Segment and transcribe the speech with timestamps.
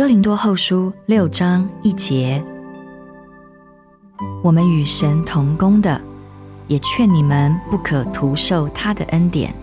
[0.00, 2.42] 哥林多后书六章一节，
[4.42, 6.00] 我们与神同工的，
[6.68, 9.54] 也劝你们不可徒受他的恩典。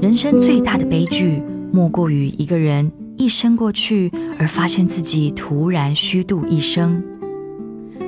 [0.00, 7.04] 人生最大的悲剧，莫过于一个人一生过去，而发现自己突然虚度一生。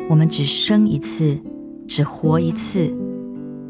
[0.08, 1.38] 我们只生一次，
[1.86, 2.90] 只活一次。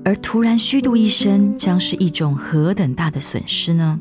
[0.04, 3.98] 而突然虚度一生，将是一种何等大的损失呢？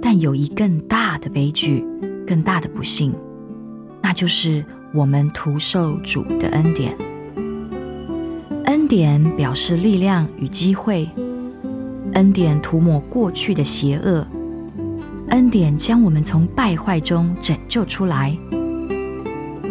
[0.00, 1.84] 但有一更大的悲剧，
[2.24, 3.12] 更大的不幸，
[4.00, 6.96] 那就是我们徒受主的恩典。
[8.66, 11.08] 恩典表示力量与机会，
[12.12, 14.24] 恩典涂抹过去的邪恶，
[15.30, 18.38] 恩典将我们从败坏中拯救出来，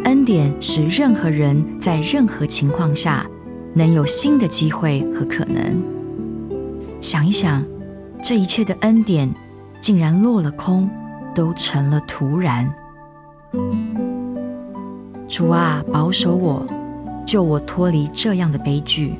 [0.04, 3.26] 恩典使任何人在任何情况下。
[3.74, 5.82] 能有新的机会和可能。
[7.02, 7.64] 想一想，
[8.24, 9.30] 这一切的恩典
[9.80, 10.90] 竟然落了空，
[11.34, 12.70] 都成了徒然。
[15.28, 16.66] 主啊，保守我，
[17.26, 19.14] 救我脱离这样的悲剧。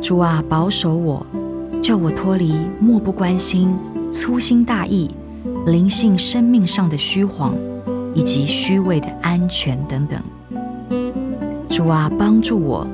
[0.00, 1.26] 主啊，保守我，
[1.82, 3.76] 救我脱离漠不关心、
[4.10, 5.10] 粗心大意、
[5.66, 7.54] 灵性生命上的虚晃，
[8.14, 10.20] 以及虚伪的安全等等。
[11.68, 12.86] 主啊，帮助我。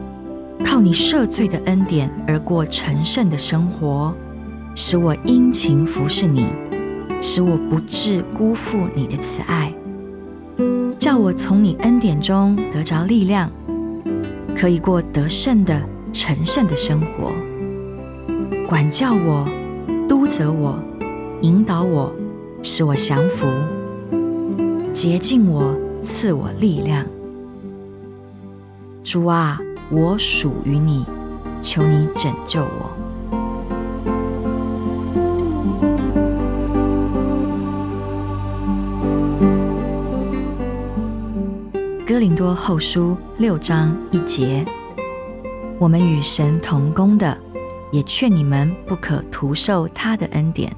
[0.65, 4.15] 靠你赦罪的恩典而过成圣的生活，
[4.75, 6.47] 使我殷勤服侍你，
[7.23, 9.73] 使我不致辜负你的慈爱，
[10.99, 13.51] 叫我从你恩典中得着力量，
[14.55, 15.81] 可以过得胜的
[16.13, 17.33] 成圣的生活。
[18.69, 19.49] 管教我，
[20.09, 20.79] 督责我，
[21.41, 22.13] 引导我，
[22.63, 23.47] 使我降服，
[24.93, 27.07] 洁净我，赐我力量。
[29.03, 29.59] 主啊。
[29.91, 31.07] 我属于你，
[31.63, 32.91] 求你拯救我。
[42.07, 44.63] 哥林多后书六章一节，
[45.79, 47.37] 我们与神同工的，
[47.91, 50.71] 也劝你们不可徒受他的恩典。